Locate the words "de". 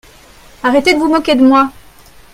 0.95-0.99, 1.35-1.45